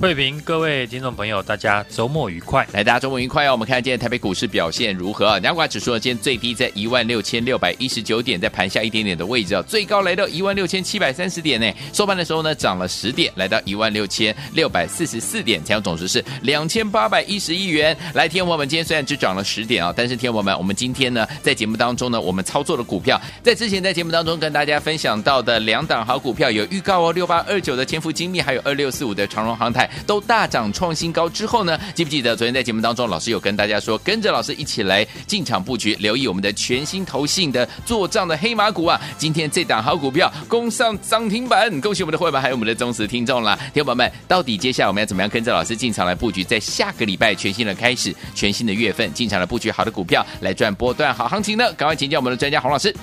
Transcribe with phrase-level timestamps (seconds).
[0.00, 2.64] 慧平，各位听众朋友，大家周末愉快！
[2.72, 3.52] 来，大家周末愉快哦！
[3.52, 5.38] 我们看今天台北股市表现如何啊？
[5.40, 11.68] 两股指数呢今天最低在一万六千六百一十九点，在盘下一点点的位置啊，最高来到一万六千七百三十点呢。
[11.92, 17.96] 收盘的时候呢，涨了十点，来到一万六千六百四十四点，总值是两千八百一十亿元。
[18.14, 30.72] 来，听我们今天虽然只涨了十点啊，但是听我们，我们今天呢，在节目当中呢，我们操作的股票，在之前在节目当中跟大家分享到的两档好股票有预告哦，六八二九的千富精密，还有二六四五的长荣航太都大涨。
[30.72, 39.00] 创新高之后呢，记不记得昨天在节目当中，老师有跟大家说，跟着老师一起来进场布局，留意我们的全新投信的做账的黑马股啊！
[39.16, 43.56] 今天这档好股票攻上涨停板，恭喜我们的会员还有我们的忠实听众啦！
[43.72, 51.72] 听众朋友们，到底接下来我们要怎么样跟着老师进场来布局，在下个礼拜全新的开始，全新的月份进场来布局好的股票，来赚波段好行情呢？
[51.72, 52.94] 赶快请教我们的专家洪老师。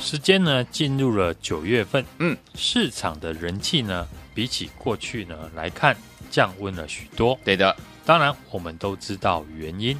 [0.00, 5.96] 时间呢进入了九月份，嗯，市场的人气呢比起过去呢来看。
[6.30, 7.76] 降温了许多，对的。
[8.04, 9.98] 当然，我们都知道原因，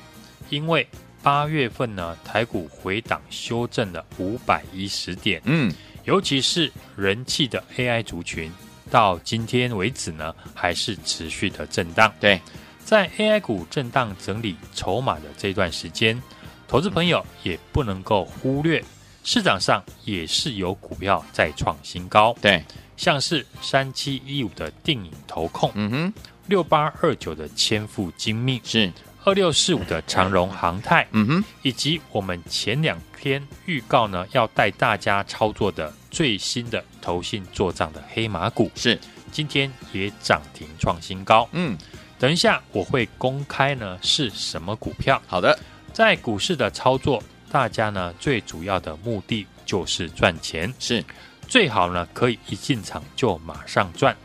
[0.50, 0.86] 因为
[1.22, 5.72] 八月份呢，台股回档修正了五百一十点，嗯，
[6.05, 8.52] 尤其是人气的 AI 族群，
[8.91, 12.12] 到今天为止呢，还是持续的震荡。
[12.20, 12.39] 对，
[12.84, 16.22] 在 AI 股震荡整理筹码的这段时间，
[16.69, 18.84] 投资朋友也不能够忽略，
[19.22, 22.36] 市场上也是有股票在创新高。
[22.42, 22.62] 对。
[22.96, 26.14] 像是三七一五的定影投控，嗯哼，
[26.46, 28.92] 六八二九的千富精密，是。
[29.26, 38.98] 二六四五的长荣航太，嗯哼，以及我们前两天预告呢，要带大家操作的最新的投信做账的黑马股，是。
[39.32, 41.76] 今天也涨停创新高，嗯，
[42.18, 45.20] 等一下我会公开呢是什么股票。
[45.26, 45.58] 好的，
[45.92, 51.02] 在股市的操作，大家呢最主要的目的就是赚钱，是。
[51.48, 54.16] 最好呢，可以一进场就马上赚，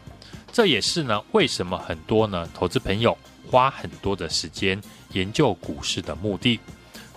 [0.52, 3.18] 这也是呢为什么很多呢投资朋友
[3.50, 4.82] 花很多的时间
[5.12, 6.60] 研究股市的目的。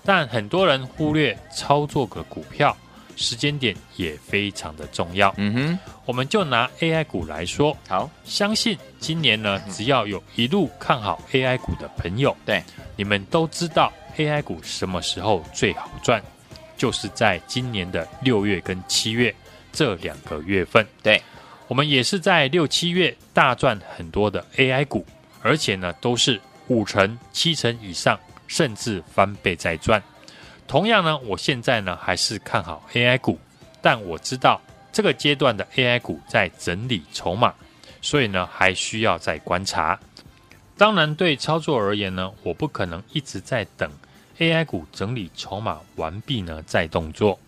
[0.05, 2.77] 但很多人忽略操作个股票
[3.15, 5.33] 时间点也非常的重要。
[5.37, 12.65] 嗯哼，我们就拿 AI 股来说，好，相信今年呢只要有一路看好 AI 股的朋友，对，
[12.97, 16.21] 你们都知道 AI 股什么时候最好赚，
[16.77, 19.33] 就是在今年的六月跟七月。
[19.73, 21.21] 这两个月份，对，
[21.67, 25.05] 我们也是在六七月大赚很多的 AI 股，
[25.41, 30.03] 而且呢都是五成、七成以上，甚至翻倍在赚。
[30.69, 33.39] 同样呢，我现在呢还是看好 AI 股，
[33.81, 34.61] 但我知道
[34.93, 37.55] 这个阶段的 AI 股在整理筹码，
[38.01, 39.99] 所以呢还需要再观察。
[40.77, 43.91] 当然，对操作而言呢，我不可能一直在等
[44.39, 47.39] AI 股整理筹码完毕呢再动作。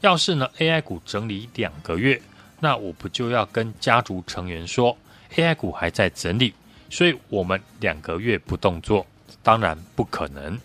[0.00, 2.20] 要是呢，AI 股整理两个月，
[2.58, 4.96] 那我不就要跟家族成员说
[5.34, 6.54] ，AI 股还在整理，
[6.88, 9.06] 所以我们两个月不动作，
[9.42, 10.58] 当然不可能。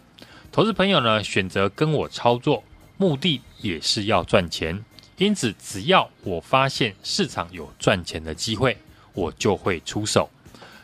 [0.52, 2.64] 投资朋友呢，选择跟我操作，
[2.96, 4.82] 目的也是要赚钱，
[5.18, 8.78] 因此只要我发现市场有赚钱的机会，
[9.12, 10.30] 我就会出手。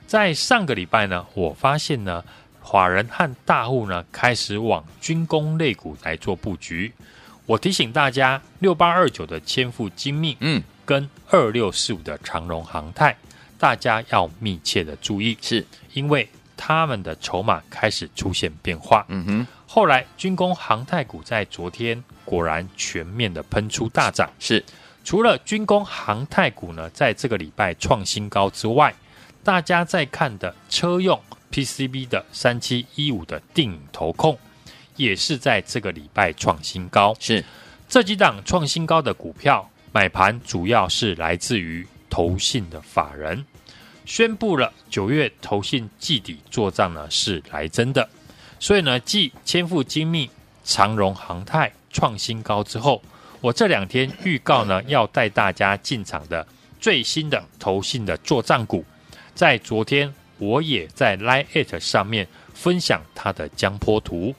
[0.05, 2.21] 在上个礼拜呢，我发现呢，
[2.61, 6.91] 法人和大户呢开始往军工类股来做布局。
[7.51, 13.13] 我提醒大家，六八二九的千富精密，嗯，跟二六四五的长荣航太，
[13.59, 16.25] 大家要密切的注意，是因为
[16.55, 19.05] 他们的筹码开始出现变化。
[19.09, 24.31] 嗯哼，后来军工航太股在昨天果然全面的喷出大涨。
[24.39, 24.63] 是，
[25.03, 28.95] 除了军工航太股呢，在这个礼拜创新高之外，
[29.43, 34.39] 大家在看的车用 PCB 的三七一五的定投控。
[34.95, 37.43] 也是在这个礼拜创新高，是。
[37.89, 43.45] 这几档创新高的股票买盘主要是来自于投信的法人。
[44.05, 48.07] 宣布了九月投信季底做账呢是来真的，
[48.59, 50.29] 所以呢继千富精密、
[50.63, 53.01] 长荣航太创新高之后，
[53.41, 56.47] 我这两天预告呢要带大家进场的
[56.79, 58.85] 最新的投信的做账股，
[59.35, 64.33] 在昨天我也在 Line@ 上面分享它的江波图。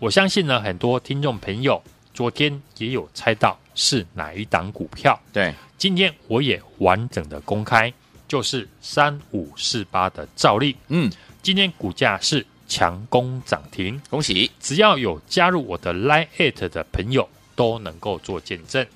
[0.00, 1.82] 我相信呢，很多听众朋友
[2.14, 5.18] 昨天也有猜到是哪一档股票。
[5.32, 7.92] 对，今天我也完整的公开，
[8.28, 10.76] 就是三五四八的兆利。
[10.86, 11.10] 嗯，
[11.42, 14.48] 今天股价是强攻涨停，恭喜！
[14.60, 18.86] 只要有加入我的 Line@ 的朋友都能够做见证。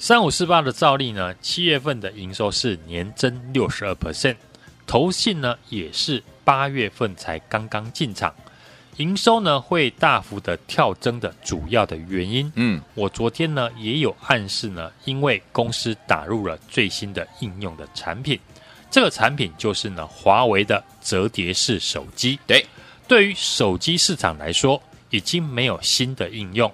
[0.00, 4.34] 三五四八的兆利呢，七月份的营收是年增六十二 percent，
[4.84, 6.20] 投信呢也是。
[6.42, 8.34] 八月份才刚刚进场，
[9.00, 18.38] 营收呢会大幅的跳增的主要的原因，嗯，我昨天呢也有暗示呢，因为公司打入了最新的应用的产品，
[18.90, 22.38] 这个产品就是呢华为的折叠式手机。
[22.46, 22.62] 对，
[23.08, 26.70] 对于手机市场来说，已经没有新的应用。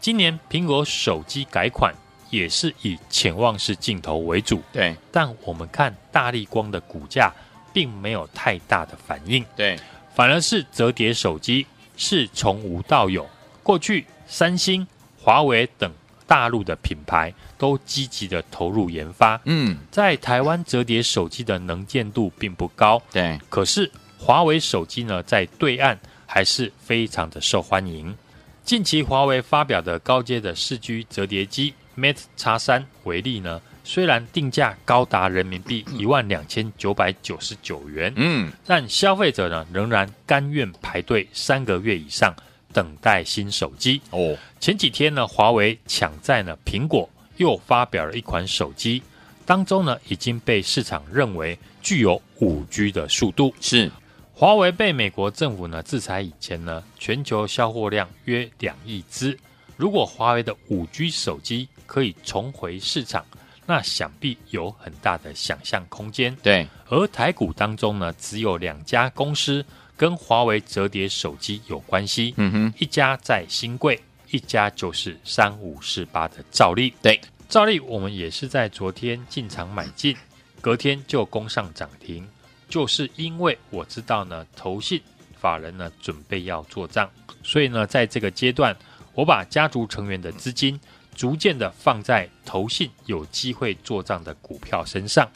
[0.00, 1.92] 今年苹果手机改款
[2.30, 7.32] 也是以潜望式镜头为主，对，但我们看大力光的股价。
[7.74, 9.76] 并没有太大的反应，对，
[10.14, 11.66] 反而是折叠手机
[11.96, 13.28] 是从无到有。
[13.62, 14.86] 过去三星、
[15.20, 15.92] 华为等
[16.26, 23.38] 大陆的品牌都积极的投入研发，嗯，在台湾折叠手机的能见度并不高，对。
[23.50, 28.16] 可是华为手机呢，在对岸还是非常的受欢迎。
[28.64, 33.60] 近期华为发表的高阶的四 G 折叠机 Mate X 三为例呢。
[33.86, 42.34] 虽然定价高达人民币一万两千九百九十九元，嗯，但消费者呢仍然甘愿排队三个月以上
[42.72, 44.00] 等待新手机。
[44.10, 49.02] 哦，前几天呢，华为抢在呢苹果又发表了一款手机，
[49.44, 53.54] 当中呢已经被市场认为具有五 G 的速度。
[53.60, 53.92] 是，
[54.32, 59.38] 华为被美国政府呢制裁以前呢，全球销货量约两亿只。
[59.76, 63.26] 如果华为的五 G 手机可以重回市场，
[63.66, 66.36] 那想必有很大的想象空间。
[66.42, 69.64] 对，而台股当中呢，只有两家公司
[69.96, 72.34] 跟华为折叠手机有关系。
[72.36, 73.98] 嗯哼，一家在新贵，
[74.30, 76.92] 一家就是三五四八的兆利。
[77.00, 80.16] 对，兆利我们也是在昨天进场买进，
[80.60, 82.28] 隔天就攻上涨停，
[82.68, 85.00] 就是因为我知道呢，投信
[85.40, 87.10] 法人呢准备要做账，
[87.42, 88.76] 所以呢，在这个阶段，
[89.14, 90.78] 我把家族成员的资金。
[91.14, 95.28] 逐渐的放在投信有机会做账的股票身上，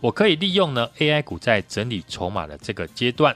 [0.00, 3.34] 我可以利用呢 AI 股在整理筹码的这个阶段，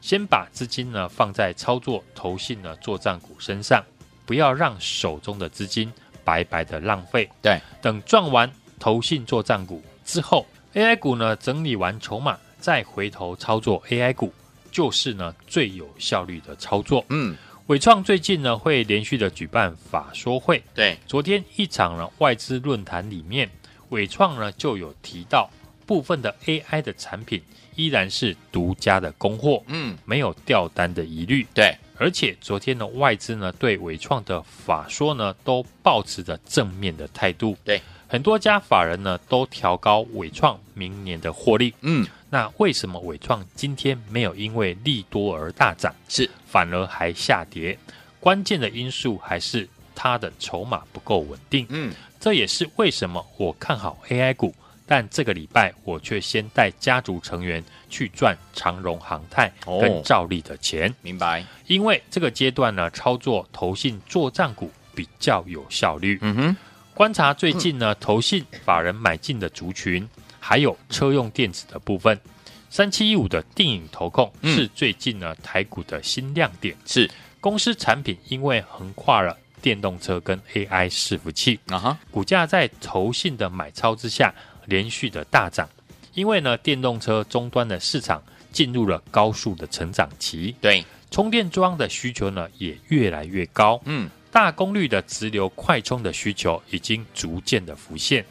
[0.00, 3.84] 先把资金呢放在操作投信呢做账股身上，
[4.24, 5.92] 不要让手中的资金
[6.24, 7.28] 白白的浪费。
[7.42, 14.32] 对，等赚完投信做账股之后，AI 股呢整理完筹码，再回头操作 AI 股，
[14.70, 17.04] 就是呢最有效率的操作。
[17.08, 17.36] 嗯。
[17.66, 23.48] 纬创最近呢会连续的举办法说会，对，昨天一场呢外资论坛里面，
[23.88, 25.48] 伟创呢就有提到
[25.86, 27.42] 部分的 AI 的产品
[27.74, 42.06] 依然是独家的供货，嗯，没有掉单的疑虑，对，而且昨天的外资呢对伟创的法说呢都抱持着正面的态度，对，很多家法人呢都调高伟创明年的获利，嗯。
[42.34, 47.78] 那为什么伟创今天没有因为利多而大涨，是反而还下跌？
[48.18, 51.64] 关键的因素还是它的筹码不够稳定。
[51.68, 54.52] 嗯，这也是为什么我看好 AI 股，
[54.84, 60.90] 但这个礼拜我却先带家族成员去赚长荣航太跟兆利的钱。
[60.90, 61.46] 哦，明白？
[61.68, 66.18] 因为这个阶段呢，操作投信做账股比较有效率。
[66.20, 66.56] 嗯哼，
[66.94, 70.08] 观察最近呢，投信法人买进的族群。
[70.46, 72.20] 还有车用电子的部分，
[72.68, 76.76] 三七一五的电影投控是最近呢台股的新亮点。
[76.84, 77.10] 是
[77.40, 84.34] 公司产品因为横跨了电动车跟 AI 伺服器啊哈，股价在投信的买超之下
[84.66, 85.66] 连续的大涨。
[86.12, 93.80] 因为呢电动车终端的市场进入了高速的成长期，对充电桩的需求呢也越来越高。
[93.86, 98.22] 嗯，大功率的直流快充的需求已经逐渐的浮现。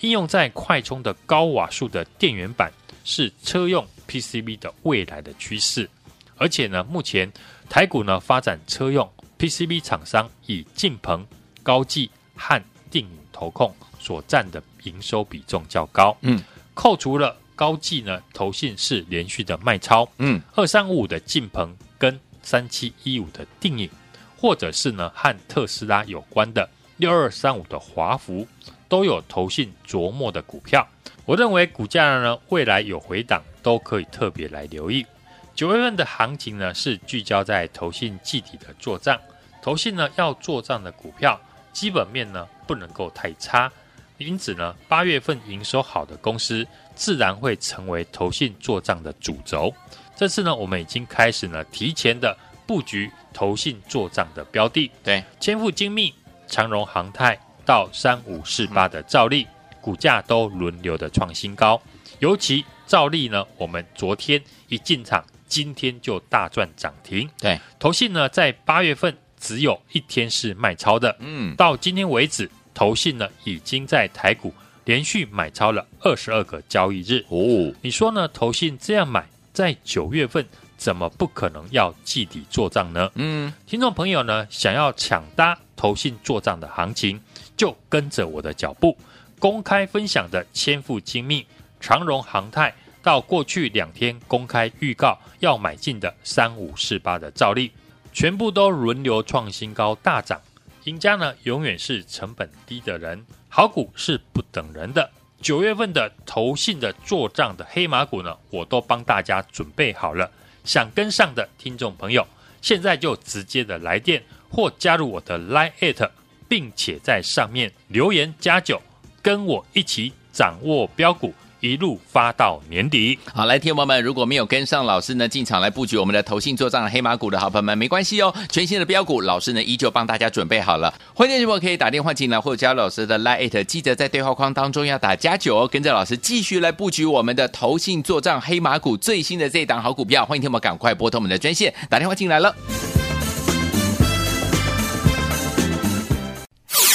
[0.00, 2.72] 应用在快充的高瓦数的电源板
[3.04, 5.88] 是车用 PCB 的未来的趋势，
[6.36, 7.30] 而且呢，目前
[7.68, 11.26] 台股呢发展车用 PCB 厂商以晋鹏、
[11.62, 16.16] 高技和定影投控所占的营收比重较高。
[16.22, 16.42] 嗯，
[16.74, 20.08] 扣除了高技呢，投信是连续的卖超。
[20.18, 23.88] 嗯，二三五五的晋鹏跟三七一五的定影，
[24.36, 26.68] 或者是呢和特斯拉有关的
[27.00, 28.46] 六二三五的华孚。
[28.90, 30.84] 都有投信琢磨的股票，
[31.24, 35.06] 我认为股价呢未来有回档，都可以特别来留意。
[35.54, 39.16] 九月份的行情呢是聚焦在投信季底的做账，
[39.62, 41.40] 投信呢要做账的股票
[41.72, 43.70] 基本面呢不能够太差，
[44.18, 46.66] 因此呢八月份营收好的公司
[46.96, 49.72] 自然会成为投信做账的主轴。
[50.16, 56.12] 这次呢我们已经开始呢提前的布局投信做账的标的，对，千富精密、
[56.50, 57.38] 长荣航太。
[57.62, 59.46] 到三五四八的兆利，
[59.80, 61.80] 股价都轮流的创新高。
[62.18, 67.30] 尤其兆利呢，我们昨天一进场，今天就大赚涨停。
[67.38, 71.14] 对，投信呢，在八月份只有一天是卖超的。
[71.20, 74.52] 嗯，到今天为止，投信呢已经在台股
[74.84, 77.24] 连续买超了二十二个交易日。
[77.28, 78.26] 哦，你说呢？
[78.26, 80.44] 投信这样买，在九月份
[80.76, 83.12] 怎么不可能要计底做账呢？
[83.14, 87.18] 嗯，听众朋友呢，想要抢搭投信做账的行情，
[87.56, 88.94] 就跟着我的脚步，
[89.38, 91.46] 公开分享的千富精密、
[91.80, 97.72] 长荣航太，到过去两天公开预告要买进的三五四八的兆利，
[98.12, 100.38] 全部都轮流创新高大涨。
[100.84, 105.10] 赢家呢，永远是成本低的人，好股是不等人的。
[105.40, 110.30] 九月份的投信的做账的黑马股呢，我都帮大家准备好了。
[110.62, 112.26] 想跟上的听众朋友，
[112.60, 116.10] 现在就直接的来电或加入我的 Line@，
[116.48, 118.82] 并且在上面留言加九，
[119.22, 121.32] 跟我一起掌握标股。
[121.60, 123.18] 一路发到年底。
[123.34, 130.94] 好，来，听众朋友们，如果没有跟上老师呢，进场来布局我们的投信做账黑马股的好朋友们，没关系哦，全新的标股，老师呢依旧帮大家准备好了。
[131.12, 140.24] 欢迎如果可以打电话进来，或者加老师的 Line，记得在对话框当中要打加九哦，跟着老师继续来布局我们的投信做账黑马股最新的这一档好股票。
[140.24, 142.56] 欢迎听众赶快拨通我们的专线，打电话进来了。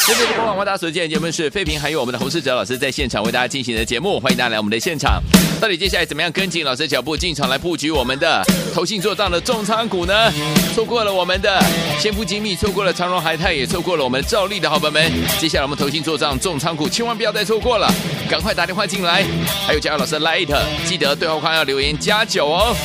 [0.08, 5.20] 这里是播广播大所见节目是费平，还有我们的洪世哲老师在现场为大家进行的节目，欢迎大家来我们的现场。
[5.60, 10.32] 到底接下来怎么样跟紧老师的脚步进场来布局我们的投信做账的重仓股呢？
[10.76, 11.60] 错过了我们的
[12.00, 15.12] 先富精密，错过了长荣海泰，也错过了我们兆利的好朋友们。
[15.40, 17.92] 接下来我们投信做账重仓股，千万不要再错过了，
[18.30, 19.26] 赶快打电话进来。
[19.66, 22.76] 还有加入老师的 Light，记得对话框要留言加九哦。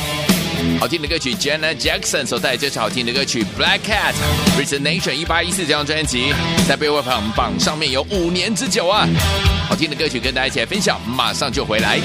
[0.79, 4.13] 好听的歌曲，Janet Jackson 所带来这首好听的歌曲《Black Cat
[4.57, 6.33] Resonation 一八一四这张专辑
[6.67, 7.03] 在 Billboard
[7.35, 9.07] 榜上面有五年之久啊！
[9.67, 11.99] 好听的歌曲跟大家一起来分享，马上就回来。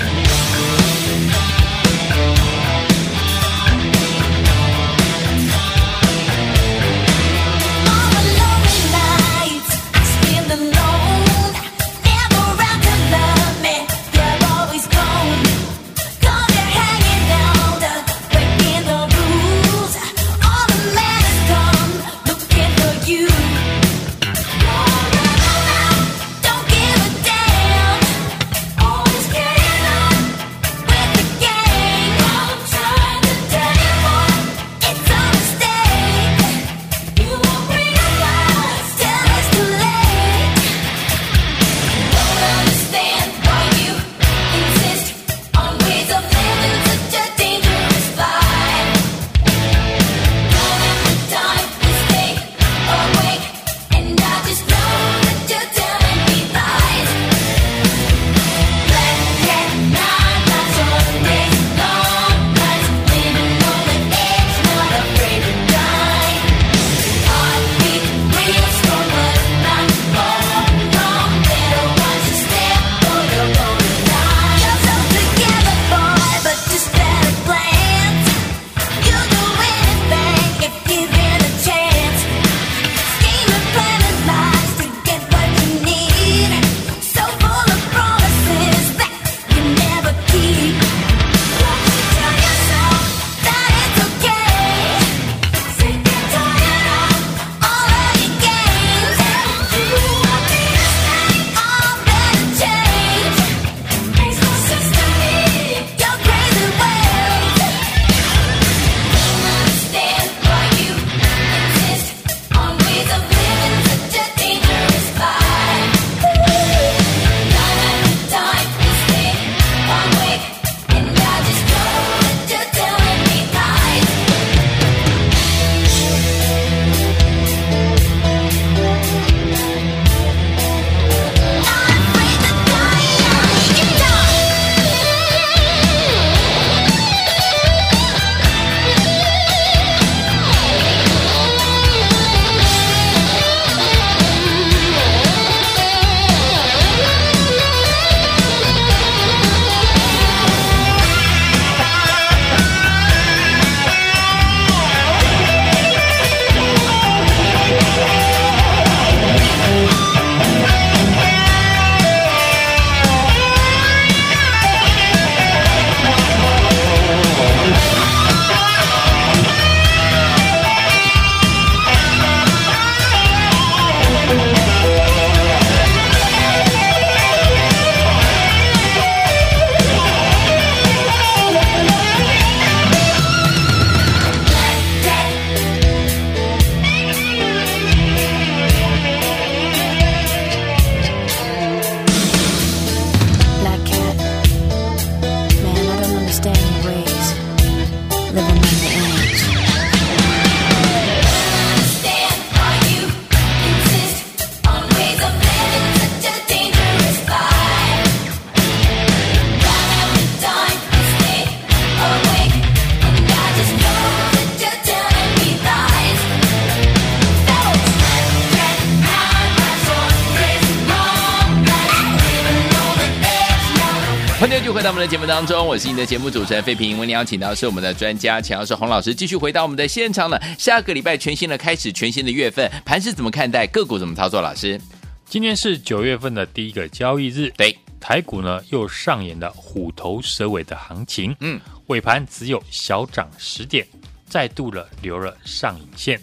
[224.76, 226.98] 回到我们的节目当中，我是你的节目主持人费平。
[226.98, 230.38] 为你邀请到是我们的专家钱老师洪老师，继续回到我们的现场了。
[230.58, 233.66] 下个礼拜全新的开始，全新的月份，盘是怎么看待？
[233.68, 234.42] 个股怎么操作？
[234.42, 234.78] 老师，
[235.24, 243.86] 今天是九月份的第一个交易日，对，台股呢又上演了虎头蛇尾的行情，嗯，尾盘只有小涨十点，
[244.28, 246.20] 再度了留了上影线，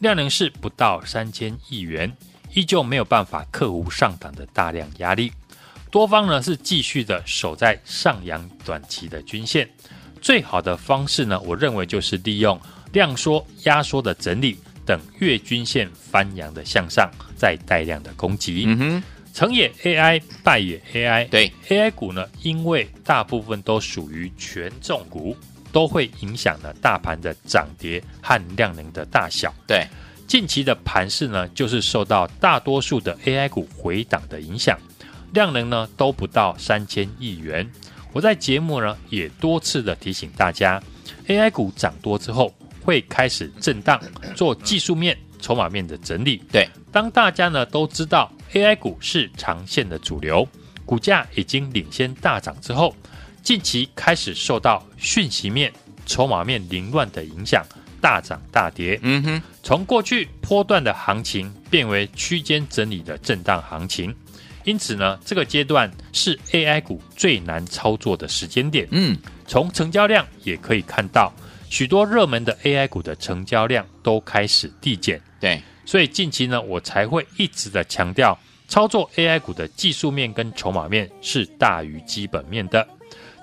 [0.00, 2.14] 量能是不到三千亿元，
[2.52, 5.32] 依旧没有办法克服上档的大量压力。
[5.90, 9.68] 多方呢是继续的守在上扬短期的均线，
[10.20, 12.60] 最好的方式呢，我认为就是利用
[12.92, 18.64] 量缩、压缩的整理等月均线翻扬的向上，再带量的攻击。
[18.66, 19.02] 嗯哼，
[19.32, 21.28] 成也 AI，败也 AI。
[21.28, 25.36] 对 AI 股呢，因为大部分都属于权重股，
[25.72, 29.54] 都会影响了大盘的涨跌和量能的大小。
[29.66, 29.86] 对，
[30.26, 34.78] 近期的盘势呢，就是受到大多数的 AI 股回档的影响，
[35.36, 37.70] 量能呢都不到三千亿元。
[38.14, 40.82] 我在节目呢也多次的提醒大家
[41.28, 44.00] ，AI 股涨多之后会开始震荡，
[44.34, 46.42] 做技术面、筹码面的整理。
[46.50, 50.48] 对，当大家呢都知道 AI 股是长线的主流，
[50.86, 52.96] 股价已经领先大涨之后，
[53.42, 55.70] 近期开始受到讯息面、
[56.06, 57.62] 筹码面凌乱的影响，
[58.00, 58.98] 大涨大跌。
[59.02, 64.14] 嗯哼，从过去波段的行情变为区间整理的震荡行情，
[64.66, 68.86] 因此呢，这个阶段是 AI 股最难操作的时间点。
[68.90, 71.32] 嗯，从成交量也可以看到，
[71.70, 75.22] 许多热门的 AI 股的成交量都开始递减。
[75.38, 78.36] 对，所以近期呢，我才会一直的强调，
[78.66, 82.84] 操作 AI 股的技术面跟筹码面是大于基本面的，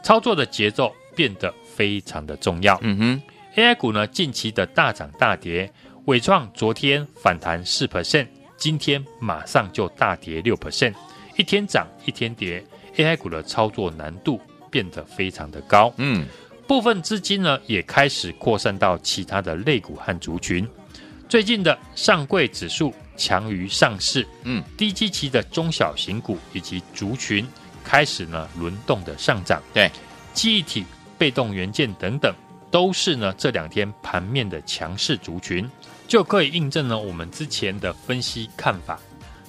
[0.03, 2.77] 操作的节奏变得非常的重要。
[2.81, 3.21] 嗯哼
[3.55, 5.71] ，AI 股呢，近期的大涨大跌，
[6.03, 10.93] 伟创昨天反弹四 percent，今天马上就大跌六 percent，
[11.35, 12.63] 一天涨一天跌
[12.95, 15.93] ，AI 股的操作难度变得非常的高。
[15.97, 16.25] 嗯，
[16.67, 20.67] 部分资金呢也开始扩散到其他的类股和族群。
[21.27, 27.47] 最近的上柜指数强于上市，嗯，低基期的中小型股以及族群
[27.83, 29.61] 开始呢轮动的上涨。
[29.73, 29.89] 对，
[30.33, 30.85] 记忆体、
[31.17, 32.31] 被动元件等等，
[32.69, 35.67] 都是呢这两天盘面的强势族群，
[36.07, 38.99] 就可以印证了我们之前的分析看法。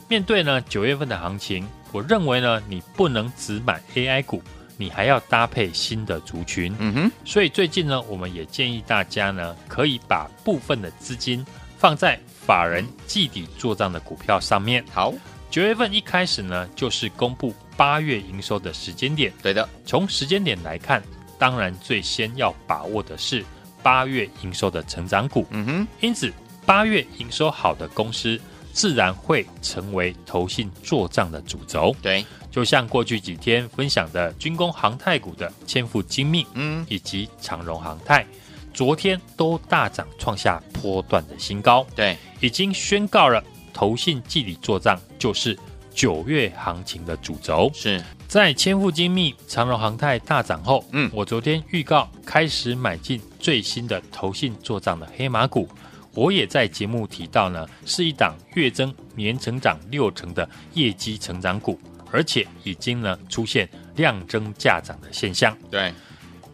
[0.08, 4.42] 面对呢九月份的行情，我认为呢你不能只买 AI 股，
[4.76, 6.74] 你还要搭配新的族群。
[6.78, 11.44] 嗯哼，所以最近呢，我们也建议大家呢，可以把部分的资金
[11.78, 14.84] 放在法人季底做账的股票上面。
[14.92, 15.12] 好，
[15.50, 19.32] 九月份一开始呢，就是公布八月营收的时间点。
[19.42, 21.02] 对的，从时间点来看，
[21.38, 23.44] 当然最先要把握的是
[23.82, 25.46] 八月营收的成长股。
[25.50, 26.32] 嗯哼，因此，
[26.66, 28.40] 八月营收好的公司，
[28.74, 31.94] 自然会成为投信做账的主轴。
[32.02, 38.26] 对，就像过去几天分享的军工航太股的千富精密，嗯，以及长荣航太，
[38.74, 45.56] 昨天都大涨，创下波段的新高，对，已经宣告了投信季底做账就是
[45.94, 47.70] 九月行情的主轴。
[47.72, 51.08] 是，在千富精密、长荣航太大涨后，嗯。
[51.14, 55.68] 我昨天预告开始买进最新的投信做账的黑马股，
[56.14, 61.78] 我也在节目提到呢，是一档月增年成长六成的业绩成长股，
[62.10, 65.56] 而且已经呢出现量增价涨的现象。
[65.70, 65.92] 对，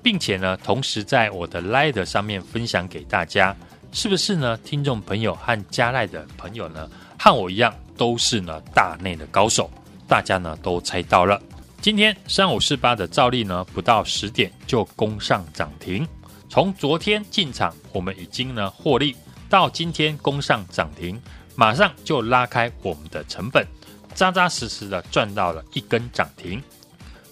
[0.02, 3.54] 并且呢，同时在我的 Light 上面分享给大家，
[3.92, 4.56] 是不是呢？
[4.64, 9.70] 听众朋友和加赖的朋友呢，和我一样都是呢大内的高手，
[10.08, 11.40] 大家呢都猜到了。
[11.82, 16.06] 今天三五四八的照例呢，不到十点就攻上涨停。
[16.48, 19.14] 从昨天进场，我们已经呢获利，
[19.50, 21.20] 到今天攻上涨停，
[21.56, 23.66] 马上就拉开我们的成本，
[24.14, 26.62] 扎扎实实的赚到了一根涨停。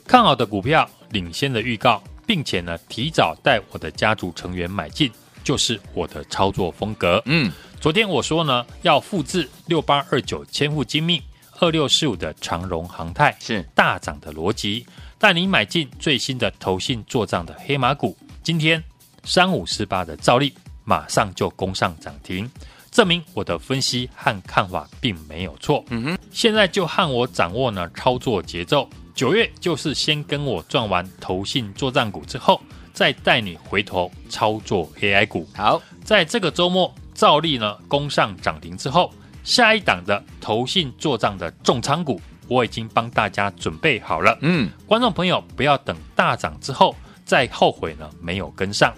[0.05, 5.13] 看好的股票，领先的预告，并且呢提早带我的家族成员买进，
[5.45, 7.23] 就是我的操作风格。
[7.27, 11.23] 嗯，昨天我说呢，要复制六八二九千户精密、
[11.61, 14.85] 二六四五的长荣航太是，大涨的逻辑，
[15.21, 18.17] 带你买进最新的投信做账的黑马股。
[18.43, 18.83] 今天
[19.23, 20.53] 三五四八的兆利
[20.89, 22.51] 马上就攻上涨停，
[22.91, 25.85] 证明我的分析和看法并没有错。
[25.91, 28.89] 嗯哼，现在就和我掌握呢操作节奏。
[29.15, 32.59] 九月就是先跟我赚完投信做账股之后，
[32.95, 35.47] 再带你回头操作 AI 股。
[35.55, 39.13] 好，在这个周末，照例呢攻上涨停之后，
[39.45, 44.39] 下一档的投信做账的重仓股，我已经帮大家准备好了。
[44.41, 46.97] 嗯，观众朋友不要等大涨之后
[47.27, 48.95] 再后悔呢，没有跟上。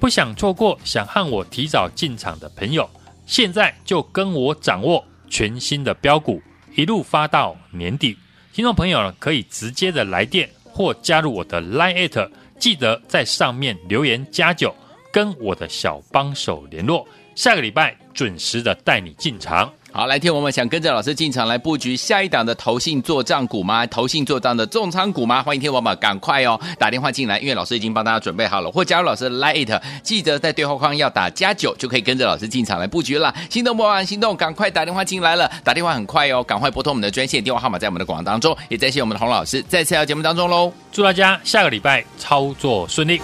[0.00, 2.88] 不想错过，想和我提早进场的朋友，
[3.26, 6.40] 现在就跟我掌握全新的标股，
[6.76, 8.16] 一路发到年底。
[8.52, 14.74] 听众朋友呢，可以直接的来电或加入我的 Line，记得在上面留言加九，
[15.12, 17.06] 跟我的小帮手联络。
[17.34, 19.72] 下个礼拜准时的带你进场。
[19.90, 23.86] 好，来听我们想跟着老师进场来布局下一档的投信做账股吗？
[23.86, 25.42] 投信做账的重仓股吗？
[25.42, 33.34] 欢迎听我们赶快哦，打电话进来，因为老师已经帮大家准备好了，或加入老师的 Line，记得在对话框要打加九，就可以跟着老师进场来布局了。
[33.48, 40.70] 心动不晚心动，赶快打电话进来了，打电话很快哦，赶快拨通我们的专线电话号码，在我们的广告当中，也再谢我们的洪老师再次来节目当中喽。
[40.92, 43.20] 祝大家下个礼拜操作顺利。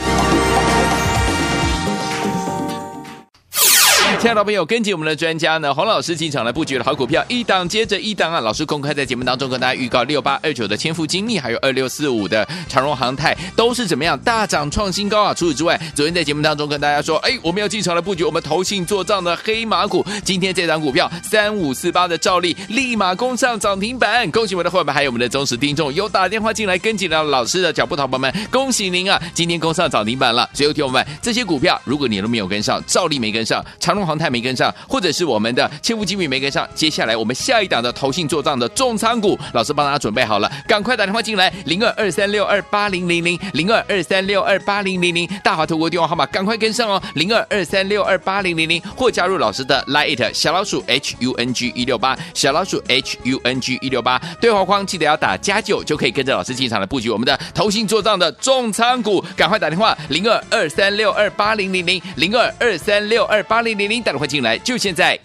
[4.24, 8.40] 亲爱的朋友，跟紧我们的专家呢，洪老师进场来布局的好股票，一档接着一档啊！
[8.40, 15.34] 老师公开在节目当中跟大家预告，六八二九的千富精密，还有二六四五的长荣航太，都是怎么样大涨创新高啊！
[15.34, 29.20] 除此之外，昨天在节目当中跟大家说，哎，我们要进场来布局我们投信做账的黑马股，今天这档股票三五四八的兆利立马攻上涨停板，恭喜我们的伙伴，还有我们的忠实听众，有打电话进来跟紧了老师的脚步，同胞们，恭喜您啊！
[29.34, 30.48] 今天攻上涨停板了。
[30.54, 65.24] 所有，听我们这些股票，如果你都没有跟上，兆利没跟上，长荣航太没跟上，或者是我们的千富精密没跟上，接下来我们下一档的投信做账的重仓股，老师帮大家准备好了，赶快打电话进来，零二二三六二八零零零，零二二三六二八零零零，大华投顾电话号码赶快跟上哦，零二二三六二八零零零，或加入老师的 Line 小老鼠 H U N G 一六八，小老鼠 H U N G 一六八，对话框记得要打加九，就可以跟着老师进场来布局我们的投信做账的重仓股，赶快打电话，零二二三六二八零零零，零二二三六二八零零零，带了快进来就现在。